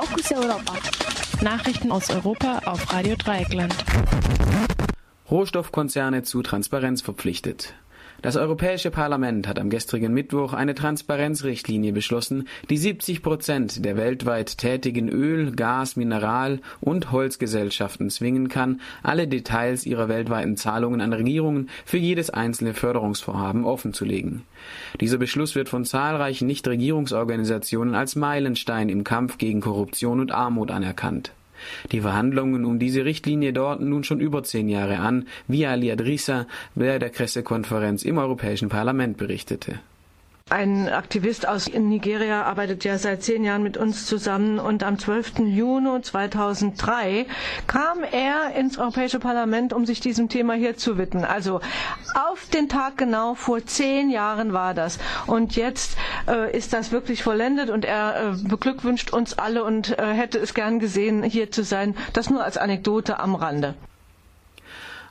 Fokus 0.00 0.30
Europa. 0.30 0.74
Nachrichten 1.42 1.90
aus 1.90 2.08
Europa 2.08 2.60
auf 2.66 2.92
Radio 2.92 3.16
Dreieckland. 3.16 3.74
Rohstoffkonzerne 5.28 6.22
zu 6.22 6.42
Transparenz 6.42 7.02
verpflichtet. 7.02 7.74
Das 8.20 8.36
Europäische 8.36 8.90
Parlament 8.90 9.46
hat 9.46 9.60
am 9.60 9.70
gestrigen 9.70 10.12
Mittwoch 10.12 10.52
eine 10.52 10.74
Transparenzrichtlinie 10.74 11.92
beschlossen, 11.92 12.48
die 12.68 12.76
70 12.76 13.22
Prozent 13.22 13.84
der 13.84 13.96
weltweit 13.96 14.58
tätigen 14.58 15.08
Öl-, 15.08 15.52
Gas-, 15.52 15.94
Mineral- 15.94 16.60
und 16.80 17.12
Holzgesellschaften 17.12 18.10
zwingen 18.10 18.48
kann, 18.48 18.80
alle 19.04 19.28
Details 19.28 19.86
ihrer 19.86 20.08
weltweiten 20.08 20.56
Zahlungen 20.56 21.00
an 21.00 21.12
Regierungen 21.12 21.68
für 21.84 21.98
jedes 21.98 22.28
einzelne 22.28 22.74
Förderungsvorhaben 22.74 23.64
offenzulegen. 23.64 24.42
Dieser 25.00 25.18
Beschluss 25.18 25.54
wird 25.54 25.68
von 25.68 25.84
zahlreichen 25.84 26.48
Nichtregierungsorganisationen 26.48 27.94
als 27.94 28.16
Meilenstein 28.16 28.88
im 28.88 29.04
Kampf 29.04 29.38
gegen 29.38 29.60
Korruption 29.60 30.18
und 30.18 30.32
Armut 30.32 30.72
anerkannt. 30.72 31.30
Die 31.92 32.00
Verhandlungen 32.00 32.64
um 32.64 32.78
diese 32.78 33.04
Richtlinie 33.04 33.52
dauerten 33.52 33.88
nun 33.88 34.04
schon 34.04 34.20
über 34.20 34.42
zehn 34.42 34.68
Jahre 34.68 34.98
an, 34.98 35.26
wie 35.46 35.66
Ali 35.66 35.90
Adrissa 35.90 36.46
bei 36.74 36.98
der 36.98 37.08
Pressekonferenz 37.08 38.04
im 38.04 38.18
Europäischen 38.18 38.68
Parlament 38.68 39.16
berichtete. 39.16 39.80
Ein 40.50 40.88
Aktivist 40.88 41.46
aus 41.46 41.68
Nigeria 41.72 42.42
arbeitet 42.44 42.82
ja 42.84 42.96
seit 42.96 43.22
zehn 43.22 43.44
Jahren 43.44 43.62
mit 43.62 43.76
uns 43.76 44.06
zusammen 44.06 44.58
und 44.58 44.82
am 44.82 44.98
12. 44.98 45.40
Juni 45.40 46.00
2003 46.00 47.26
kam 47.66 48.02
er 48.02 48.54
ins 48.56 48.78
Europäische 48.78 49.18
Parlament, 49.18 49.74
um 49.74 49.84
sich 49.84 50.00
diesem 50.00 50.30
Thema 50.30 50.54
hier 50.54 50.76
zu 50.76 50.96
widmen. 50.96 51.24
Also 51.24 51.60
auf 52.14 52.46
den 52.48 52.68
Tag 52.70 52.96
genau 52.96 53.34
vor 53.34 53.64
zehn 53.66 54.08
Jahren 54.08 54.54
war 54.54 54.72
das. 54.72 54.98
Und 55.26 55.54
jetzt 55.56 55.96
äh, 56.26 56.56
ist 56.56 56.72
das 56.72 56.92
wirklich 56.92 57.22
vollendet 57.22 57.68
und 57.68 57.84
er 57.84 58.32
äh, 58.32 58.48
beglückwünscht 58.48 59.12
uns 59.12 59.38
alle 59.38 59.64
und 59.64 59.98
äh, 59.98 60.12
hätte 60.14 60.38
es 60.38 60.54
gern 60.54 60.78
gesehen, 60.78 61.22
hier 61.22 61.50
zu 61.50 61.62
sein. 61.62 61.94
Das 62.14 62.30
nur 62.30 62.42
als 62.42 62.56
Anekdote 62.56 63.20
am 63.20 63.34
Rande. 63.34 63.74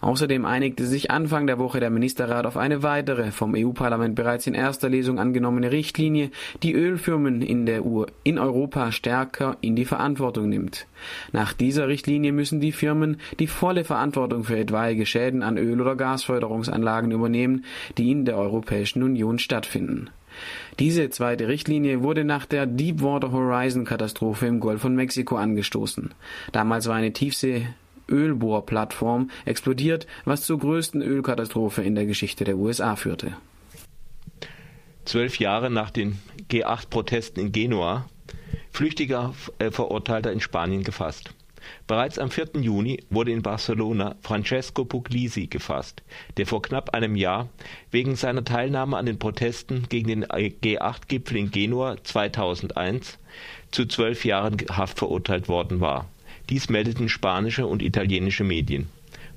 Außerdem 0.01 0.45
einigte 0.45 0.85
sich 0.85 1.11
Anfang 1.11 1.47
der 1.47 1.59
Woche 1.59 1.79
der 1.79 1.89
Ministerrat 1.89 2.45
auf 2.45 2.57
eine 2.57 2.83
weitere 2.83 3.31
vom 3.31 3.55
EU-Parlament 3.55 4.15
bereits 4.15 4.47
in 4.47 4.53
erster 4.53 4.89
Lesung 4.89 5.19
angenommene 5.19 5.71
Richtlinie, 5.71 6.31
die 6.63 6.73
Ölfirmen 6.73 7.41
in, 7.41 7.65
der 7.65 7.85
U 7.85 8.05
in 8.23 8.37
Europa 8.37 8.91
stärker 8.91 9.57
in 9.61 9.75
die 9.75 9.85
Verantwortung 9.85 10.49
nimmt. 10.49 10.87
Nach 11.31 11.53
dieser 11.53 11.87
Richtlinie 11.87 12.31
müssen 12.31 12.59
die 12.59 12.71
Firmen 12.71 13.17
die 13.39 13.47
volle 13.47 13.83
Verantwortung 13.83 14.43
für 14.43 14.57
etwaige 14.57 15.05
Schäden 15.05 15.41
an 15.43 15.57
Öl- 15.57 15.81
oder 15.81 15.95
Gasförderungsanlagen 15.95 17.11
übernehmen, 17.11 17.65
die 17.97 18.11
in 18.11 18.25
der 18.25 18.37
Europäischen 18.37 19.03
Union 19.03 19.39
stattfinden. 19.39 20.09
Diese 20.79 21.09
zweite 21.09 21.47
Richtlinie 21.47 22.03
wurde 22.03 22.23
nach 22.23 22.45
der 22.45 22.67
Deepwater 22.67 23.31
Horizon 23.31 23.85
Katastrophe 23.85 24.45
im 24.45 24.59
Golf 24.59 24.81
von 24.81 24.95
Mexiko 24.95 25.35
angestoßen. 25.35 26.13
Damals 26.51 26.87
war 26.87 26.95
eine 26.95 27.13
Tiefsee 27.13 27.67
Ölbohrplattform 28.09 29.29
explodiert, 29.45 30.07
was 30.25 30.43
zur 30.43 30.59
größten 30.59 31.01
Ölkatastrophe 31.01 31.81
in 31.81 31.95
der 31.95 32.05
Geschichte 32.05 32.43
der 32.43 32.57
USA 32.57 32.95
führte. 32.95 33.35
Zwölf 35.05 35.39
Jahre 35.39 35.69
nach 35.69 35.89
den 35.89 36.17
G8-Protesten 36.49 37.39
in 37.39 37.51
Genua, 37.51 38.09
flüchtiger 38.71 39.33
äh, 39.59 39.71
Verurteilter 39.71 40.31
in 40.31 40.41
Spanien 40.41 40.83
gefasst. 40.83 41.33
Bereits 41.85 42.19
am 42.19 42.29
4. 42.29 42.61
Juni 42.61 43.03
wurde 43.09 43.31
in 43.31 43.41
Barcelona 43.41 44.15
Francesco 44.21 44.85
Puglisi 44.85 45.47
gefasst, 45.47 46.03
der 46.37 46.45
vor 46.45 46.61
knapp 46.61 46.93
einem 46.93 47.15
Jahr 47.15 47.49
wegen 47.91 48.15
seiner 48.15 48.43
Teilnahme 48.43 48.97
an 48.97 49.05
den 49.05 49.19
Protesten 49.19 49.87
gegen 49.89 50.07
den 50.07 50.25
G8-Gipfel 50.25 51.37
in 51.37 51.51
Genua 51.51 51.97
2001 52.03 53.17
zu 53.71 53.85
zwölf 53.85 54.25
Jahren 54.25 54.57
Haft 54.71 54.99
verurteilt 54.99 55.47
worden 55.47 55.79
war. 55.79 56.09
Dies 56.49 56.69
meldeten 56.69 57.09
spanische 57.09 57.67
und 57.67 57.81
italienische 57.81 58.43
Medien. 58.43 58.87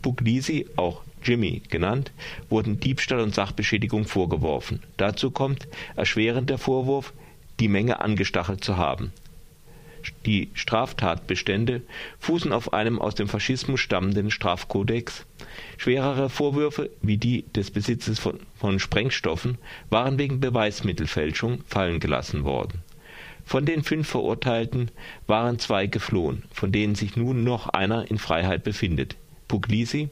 Puglisi, 0.02 0.66
auch 0.76 1.02
Jimmy 1.22 1.62
genannt, 1.68 2.12
wurden 2.48 2.80
Diebstahl 2.80 3.20
und 3.20 3.34
Sachbeschädigung 3.34 4.04
vorgeworfen. 4.04 4.82
Dazu 4.96 5.30
kommt 5.30 5.68
erschwerend 5.96 6.50
der 6.50 6.58
Vorwurf, 6.58 7.12
die 7.58 7.68
Menge 7.68 8.00
angestachelt 8.00 8.64
zu 8.64 8.76
haben. 8.76 9.12
Die 10.24 10.48
Straftatbestände 10.54 11.82
fußen 12.20 12.52
auf 12.52 12.72
einem 12.72 12.98
aus 12.98 13.14
dem 13.14 13.28
Faschismus 13.28 13.80
stammenden 13.80 14.30
Strafkodex. 14.30 15.26
Schwerere 15.76 16.30
Vorwürfe, 16.30 16.88
wie 17.02 17.18
die 17.18 17.44
des 17.54 17.70
Besitzes 17.70 18.18
von, 18.18 18.40
von 18.56 18.78
Sprengstoffen, 18.78 19.58
waren 19.90 20.18
wegen 20.18 20.40
Beweismittelfälschung 20.40 21.62
fallen 21.66 22.00
gelassen 22.00 22.44
worden 22.44 22.82
von 23.50 23.66
den 23.66 23.82
fünf 23.82 24.08
Verurteilten 24.08 24.92
waren 25.26 25.58
zwei 25.58 25.88
geflohen, 25.88 26.44
von 26.52 26.70
denen 26.70 26.94
sich 26.94 27.16
nun 27.16 27.42
noch 27.42 27.68
einer 27.68 28.08
in 28.08 28.16
Freiheit 28.16 28.62
befindet. 28.62 29.16
Puglisi 29.48 30.08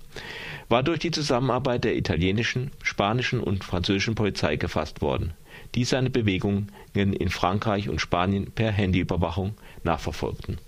war 0.69 0.82
durch 0.82 0.99
die 0.99 1.12
Zusammenarbeit 1.12 1.84
der 1.84 1.97
italienischen, 1.97 2.72
spanischen 2.82 3.38
und 3.38 3.62
französischen 3.62 4.16
Polizei 4.16 4.56
gefasst 4.56 5.03
worden, 5.03 5.34
die 5.76 5.84
seine 5.84 6.10
Bewegungen 6.10 6.72
in 6.94 7.28
Frankreich 7.28 7.88
und 7.88 8.00
Spanien 8.00 8.50
per 8.50 8.72
Handyüberwachung 8.72 9.55
nachverfolgten. 9.84 10.59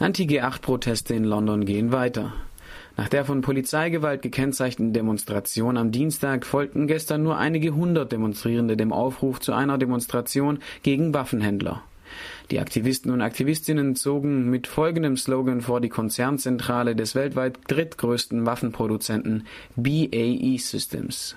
Anti-G8-Proteste 0.00 1.14
in 1.14 1.24
London 1.24 1.64
gehen 1.64 1.92
weiter. 1.92 2.34
Nach 2.96 3.08
der 3.08 3.24
von 3.24 3.40
Polizeigewalt 3.40 4.22
gekennzeichneten 4.22 4.92
Demonstration 4.92 5.76
am 5.76 5.92
Dienstag 5.92 6.44
folgten 6.44 6.86
gestern 6.86 7.22
nur 7.22 7.38
einige 7.38 7.74
hundert 7.74 8.12
Demonstrierende 8.12 8.76
dem 8.76 8.92
Aufruf 8.92 9.40
zu 9.40 9.52
einer 9.52 9.78
Demonstration 9.78 10.58
gegen 10.82 11.14
Waffenhändler. 11.14 11.82
Die 12.50 12.58
Aktivisten 12.58 13.12
und 13.12 13.22
Aktivistinnen 13.22 13.94
zogen 13.94 14.50
mit 14.50 14.66
folgendem 14.66 15.16
Slogan 15.16 15.60
vor 15.60 15.80
die 15.80 15.88
Konzernzentrale 15.88 16.96
des 16.96 17.14
weltweit 17.14 17.58
drittgrößten 17.68 18.44
Waffenproduzenten 18.46 19.46
BAE 19.76 20.58
Systems. 20.58 21.36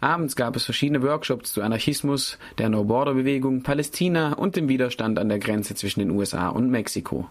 Abends 0.00 0.36
gab 0.36 0.54
es 0.54 0.64
verschiedene 0.64 1.02
Workshops 1.02 1.52
zu 1.52 1.60
Anarchismus, 1.60 2.38
der 2.58 2.68
No-Border-Bewegung, 2.68 3.62
Palästina 3.62 4.34
und 4.34 4.54
dem 4.54 4.68
Widerstand 4.68 5.18
an 5.18 5.28
der 5.28 5.40
Grenze 5.40 5.74
zwischen 5.74 5.98
den 6.00 6.10
USA 6.10 6.48
und 6.50 6.70
Mexiko. 6.70 7.28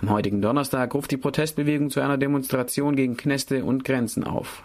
Am 0.00 0.08
heutigen 0.08 0.40
Donnerstag 0.40 0.94
ruft 0.94 1.10
die 1.10 1.18
Protestbewegung 1.18 1.90
zu 1.90 2.00
einer 2.00 2.16
Demonstration 2.16 2.96
gegen 2.96 3.18
Kneste 3.18 3.64
und 3.64 3.84
Grenzen 3.84 4.24
auf. 4.24 4.64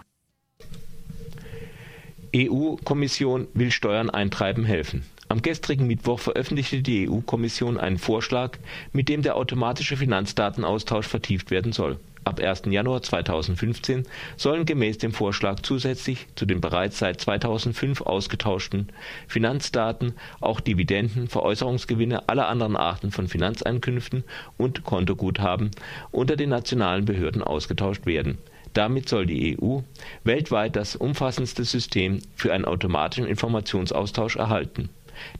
EU-Kommission 2.33 3.47
will 3.53 3.71
Steuern 3.71 4.09
eintreiben 4.09 4.63
helfen. 4.63 5.03
Am 5.27 5.41
gestrigen 5.41 5.87
Mittwoch 5.87 6.19
veröffentlichte 6.19 6.81
die 6.81 7.09
EU-Kommission 7.09 7.77
einen 7.77 7.97
Vorschlag, 7.97 8.57
mit 8.93 9.09
dem 9.09 9.21
der 9.21 9.35
automatische 9.35 9.97
Finanzdatenaustausch 9.97 11.07
vertieft 11.07 11.51
werden 11.51 11.73
soll. 11.73 11.99
Ab 12.23 12.39
1. 12.39 12.63
Januar 12.67 13.01
2015 13.01 14.05
sollen 14.37 14.65
gemäß 14.65 14.99
dem 14.99 15.11
Vorschlag 15.11 15.61
zusätzlich 15.61 16.27
zu 16.35 16.45
den 16.45 16.61
bereits 16.61 16.99
seit 16.99 17.19
2005 17.19 18.01
ausgetauschten 18.01 18.89
Finanzdaten 19.27 20.13
auch 20.39 20.59
Dividenden, 20.59 21.27
Veräußerungsgewinne 21.27 22.29
aller 22.29 22.47
anderen 22.47 22.75
Arten 22.75 23.11
von 23.11 23.27
Finanzeinkünften 23.27 24.23
und 24.57 24.83
Kontoguthaben 24.83 25.71
unter 26.11 26.35
den 26.35 26.49
nationalen 26.49 27.05
Behörden 27.05 27.41
ausgetauscht 27.41 28.05
werden. 28.05 28.37
Damit 28.73 29.09
soll 29.09 29.25
die 29.25 29.57
EU 29.59 29.79
weltweit 30.23 30.75
das 30.75 30.95
umfassendste 30.95 31.63
System 31.63 32.19
für 32.35 32.53
einen 32.53 32.65
automatischen 32.65 33.25
Informationsaustausch 33.25 34.35
erhalten. 34.35 34.89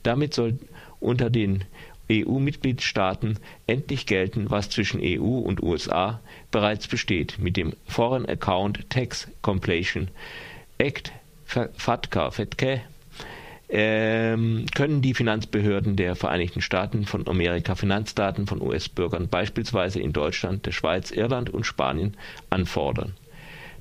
Damit 0.02 0.34
soll 0.34 0.58
unter 1.00 1.30
den 1.30 1.64
EU-Mitgliedstaaten 2.12 3.38
endlich 3.66 4.06
gelten, 4.06 4.50
was 4.50 4.70
zwischen 4.70 5.00
EU 5.02 5.38
und 5.38 5.62
USA 5.62 6.20
bereits 6.50 6.86
besteht 6.88 7.38
mit 7.38 7.56
dem 7.56 7.72
Foreign 7.86 8.26
Account 8.26 8.88
Tax 8.90 9.28
Completion 9.40 10.08
Act 10.78 11.12
FATCA, 11.44 12.30
FATCA 12.30 12.80
ähm, 13.74 14.66
können 14.74 15.00
die 15.00 15.14
Finanzbehörden 15.14 15.96
der 15.96 16.14
Vereinigten 16.14 16.60
Staaten 16.60 17.06
von 17.06 17.26
Amerika 17.26 17.74
Finanzdaten 17.74 18.46
von 18.46 18.60
US-Bürgern 18.60 19.28
beispielsweise 19.28 19.98
in 19.98 20.12
Deutschland, 20.12 20.66
der 20.66 20.72
Schweiz, 20.72 21.10
Irland 21.10 21.48
und 21.50 21.64
Spanien 21.64 22.14
anfordern. 22.50 23.14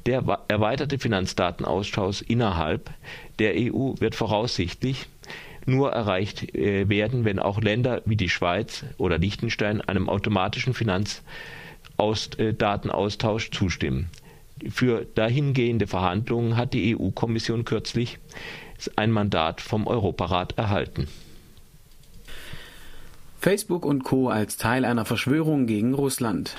Der 0.05 0.23
erweiterte 0.47 0.97
Finanzdatenaustausch 0.97 2.23
innerhalb 2.23 2.89
der 3.39 3.53
EU 3.55 3.93
wird 3.99 4.15
voraussichtlich 4.15 5.07
nur 5.65 5.91
erreicht 5.91 6.55
äh, 6.55 6.87
werden, 6.89 7.25
wenn 7.25 7.39
auch 7.39 7.59
Länder 7.61 8.01
wie 8.05 8.15
die 8.15 8.29
Schweiz 8.29 8.85
oder 8.97 9.17
Liechtenstein 9.17 9.81
einem 9.81 10.07
automatischen 10.09 10.73
Finanzdatenaustausch 10.73 13.47
äh, 13.47 13.51
zustimmen. 13.51 14.09
Für 14.69 15.05
dahingehende 15.15 15.87
Verhandlungen 15.87 16.55
hat 16.57 16.73
die 16.73 16.95
EU-Kommission 16.95 17.65
kürzlich 17.65 18.19
ein 18.95 19.11
Mandat 19.11 19.59
vom 19.61 19.87
Europarat 19.87 20.57
erhalten. 20.57 21.07
Facebook 23.39 23.85
und 23.85 24.03
Co. 24.03 24.29
als 24.29 24.57
Teil 24.57 24.85
einer 24.85 25.05
Verschwörung 25.05 25.65
gegen 25.65 25.95
Russland. 25.95 26.55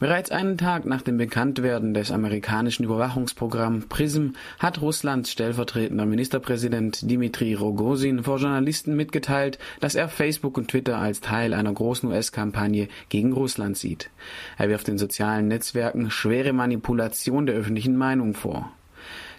Bereits 0.00 0.30
einen 0.30 0.56
Tag 0.58 0.86
nach 0.86 1.02
dem 1.02 1.16
Bekanntwerden 1.16 1.92
des 1.92 2.12
amerikanischen 2.12 2.84
Überwachungsprogramms 2.84 3.86
PRISM 3.88 4.28
hat 4.60 4.80
Russlands 4.80 5.32
stellvertretender 5.32 6.06
Ministerpräsident 6.06 7.02
Dmitri 7.02 7.54
Rogozin 7.54 8.22
vor 8.22 8.38
Journalisten 8.38 8.94
mitgeteilt, 8.94 9.58
dass 9.80 9.96
er 9.96 10.08
Facebook 10.08 10.56
und 10.56 10.68
Twitter 10.68 10.98
als 10.98 11.20
Teil 11.20 11.52
einer 11.52 11.72
großen 11.72 12.08
US-Kampagne 12.08 12.86
gegen 13.08 13.32
Russland 13.32 13.76
sieht. 13.76 14.10
Er 14.56 14.68
wirft 14.68 14.86
den 14.86 14.98
sozialen 14.98 15.48
Netzwerken 15.48 16.12
schwere 16.12 16.52
Manipulation 16.52 17.46
der 17.46 17.56
öffentlichen 17.56 17.96
Meinung 17.96 18.34
vor. 18.34 18.70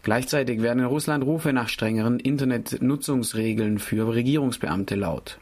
Gleichzeitig 0.03 0.62
werden 0.62 0.79
in 0.79 0.85
Russland 0.85 1.23
Rufe 1.23 1.53
nach 1.53 1.69
strengeren 1.69 2.19
Internetnutzungsregeln 2.19 3.79
für 3.79 4.13
Regierungsbeamte 4.13 4.95
laut. 4.95 5.39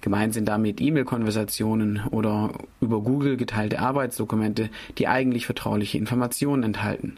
Gemeint 0.00 0.34
sind 0.34 0.46
damit 0.46 0.80
E-Mail-Konversationen 0.80 2.02
oder 2.10 2.52
über 2.80 3.00
Google 3.00 3.36
geteilte 3.36 3.78
Arbeitsdokumente, 3.78 4.70
die 4.98 5.08
eigentlich 5.08 5.46
vertrauliche 5.46 5.98
Informationen 5.98 6.62
enthalten. 6.62 7.16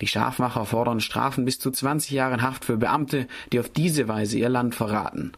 Die 0.00 0.06
Strafmacher 0.06 0.64
fordern 0.64 1.00
Strafen 1.00 1.44
bis 1.44 1.58
zu 1.58 1.70
20 1.70 2.10
Jahren 2.10 2.42
Haft 2.42 2.64
für 2.64 2.76
Beamte, 2.76 3.26
die 3.52 3.60
auf 3.60 3.68
diese 3.68 4.08
Weise 4.08 4.38
ihr 4.38 4.48
Land 4.48 4.74
verraten. 4.74 5.32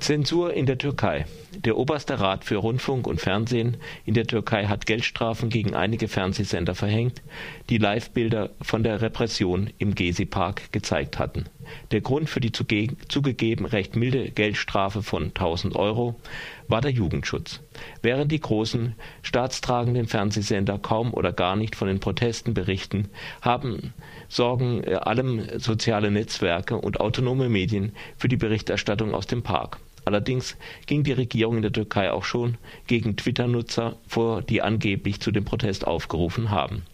Zensur 0.00 0.54
in 0.54 0.66
der 0.66 0.78
Türkei. 0.78 1.26
Der 1.54 1.78
Oberste 1.78 2.20
Rat 2.20 2.44
für 2.44 2.56
Rundfunk 2.56 3.06
und 3.06 3.22
Fernsehen 3.22 3.78
in 4.04 4.12
der 4.12 4.26
Türkei 4.26 4.66
hat 4.66 4.84
Geldstrafen 4.84 5.48
gegen 5.48 5.74
einige 5.74 6.06
Fernsehsender 6.06 6.74
verhängt, 6.74 7.22
die 7.70 7.78
Livebilder 7.78 8.50
von 8.60 8.82
der 8.82 9.00
Repression 9.00 9.70
im 9.78 9.94
Gezi-Park 9.94 10.72
gezeigt 10.72 11.18
hatten. 11.18 11.46
Der 11.90 12.02
Grund 12.02 12.28
für 12.28 12.40
die 12.40 12.52
zugegeben 12.52 13.64
recht 13.64 13.96
milde 13.96 14.30
Geldstrafe 14.30 15.02
von 15.02 15.24
1000 15.28 15.74
Euro 15.74 16.20
war 16.68 16.82
der 16.82 16.90
Jugendschutz. 16.90 17.60
Während 18.02 18.30
die 18.30 18.40
großen 18.40 18.94
staatstragenden 19.22 20.06
Fernsehsender 20.06 20.78
kaum 20.78 21.14
oder 21.14 21.32
gar 21.32 21.56
nicht 21.56 21.76
von 21.76 21.88
den 21.88 21.98
Protesten 21.98 22.52
berichten, 22.52 23.08
haben 23.40 23.94
sorgen 24.28 24.84
äh, 24.84 24.96
allem 24.96 25.58
soziale 25.58 26.10
Netzwerke 26.10 26.76
und 26.76 27.00
autonome 27.00 27.48
Medien 27.48 27.92
für 28.18 28.28
die 28.28 28.36
Berichterstattung 28.36 29.14
aus 29.14 29.26
dem 29.26 29.42
Park. 29.42 29.78
Allerdings 30.08 30.56
ging 30.86 31.04
die 31.04 31.12
Regierung 31.12 31.56
in 31.56 31.62
der 31.62 31.72
Türkei 31.72 32.10
auch 32.10 32.24
schon 32.24 32.56
gegen 32.86 33.18
Twitter-Nutzer 33.18 33.98
vor, 34.06 34.40
die 34.40 34.62
angeblich 34.62 35.20
zu 35.20 35.30
dem 35.32 35.44
Protest 35.44 35.86
aufgerufen 35.86 36.50
haben. 36.50 36.86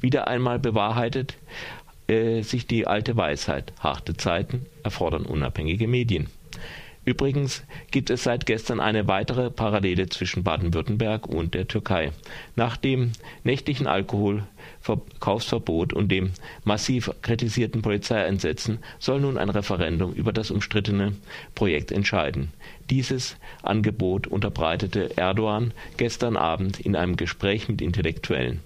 Wieder 0.00 0.28
einmal 0.28 0.60
bewahrheitet 0.60 1.38
äh, 2.06 2.42
sich 2.42 2.68
die 2.68 2.86
alte 2.86 3.16
Weisheit, 3.16 3.72
harte 3.80 4.16
Zeiten 4.16 4.66
erfordern 4.84 5.26
unabhängige 5.26 5.88
Medien. 5.88 6.28
Übrigens 7.04 7.64
gibt 7.90 8.10
es 8.10 8.22
seit 8.22 8.46
gestern 8.46 8.78
eine 8.78 9.08
weitere 9.08 9.50
Parallele 9.50 10.08
zwischen 10.08 10.44
Baden-Württemberg 10.44 11.26
und 11.26 11.54
der 11.54 11.66
Türkei. 11.66 12.12
Nach 12.54 12.76
dem 12.76 13.10
nächtlichen 13.42 13.88
Alkoholverkaufsverbot 13.88 15.92
und 15.92 16.12
dem 16.12 16.30
massiv 16.62 17.10
kritisierten 17.22 17.82
Polizeieinsätzen 17.82 18.78
soll 19.00 19.20
nun 19.20 19.36
ein 19.36 19.48
Referendum 19.48 20.12
über 20.12 20.32
das 20.32 20.52
umstrittene 20.52 21.14
Projekt 21.56 21.90
entscheiden. 21.90 22.52
Dieses 22.88 23.36
Angebot 23.62 24.28
unterbreitete 24.28 25.16
Erdogan 25.16 25.74
gestern 25.96 26.36
Abend 26.36 26.78
in 26.78 26.94
einem 26.94 27.16
Gespräch 27.16 27.68
mit 27.68 27.82
Intellektuellen. 27.82 28.60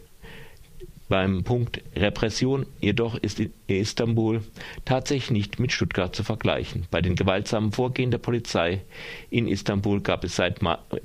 Beim 1.09 1.45
Punkt 1.45 1.83
Repression 1.95 2.67
jedoch 2.81 3.15
ist 3.15 3.41
Istanbul 3.69 4.43
tatsächlich 4.85 5.31
nicht 5.31 5.61
mit 5.61 5.71
Stuttgart 5.71 6.15
zu 6.17 6.25
vergleichen. 6.25 6.87
Bei 6.91 7.01
den 7.01 7.15
gewaltsamen 7.15 7.71
Vorgehen 7.71 8.11
der 8.11 8.19
Polizei 8.19 8.83
in 9.31 9.47
Istanbul 9.47 10.01
gab 10.01 10.25
es 10.25 10.35
seit 10.35 10.61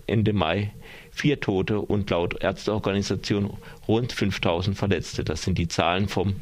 Ende 0.07 0.33
Mai 0.33 0.71
vier 1.12 1.39
Tote 1.39 1.80
und 1.80 2.09
laut 2.09 2.42
Ärzteorganisation 2.42 3.51
rund 3.88 4.12
5000 4.12 4.75
Verletzte. 4.75 5.24
Das 5.24 5.44
sind 5.44 5.57
die 5.57 5.68
Zahlen 5.68 6.07
vom 6.07 6.36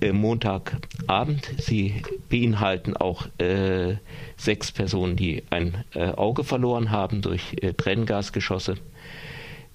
äh, 0.00 0.12
Montagabend. 0.12 1.52
Sie 1.58 2.02
beinhalten 2.30 2.96
auch 2.96 3.26
äh, 3.38 3.96
sechs 4.36 4.72
Personen, 4.72 5.16
die 5.16 5.42
ein 5.50 5.84
äh, 5.94 6.12
Auge 6.12 6.44
verloren 6.44 6.90
haben 6.90 7.20
durch 7.20 7.56
äh, 7.60 7.74
Tränengasgeschosse. 7.74 8.76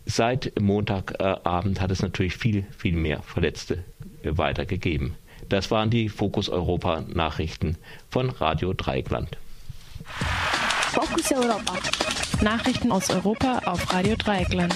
Seit 0.10 0.60
Montagabend 0.60 1.80
hat 1.80 1.92
es 1.92 2.02
natürlich 2.02 2.36
viel, 2.36 2.66
viel 2.76 2.96
mehr 2.96 3.22
Verletzte 3.22 3.84
weitergegeben. 4.24 5.14
Das 5.50 5.70
waren 5.70 5.92
die 5.92 6.10
Fokus 6.10 6.50
Europa 6.50 7.04
Nachrichten 7.14 7.78
von 8.10 8.32
Radio 8.32 8.74
Dreieckland. 8.74 9.38
Fokus 10.94 11.32
Europa. 11.32 11.74
Nachrichten 12.42 12.92
aus 12.92 13.12
Europa 13.12 13.62
auf 13.66 13.94
Radio 13.94 14.16
Dreieckland. 14.16 14.74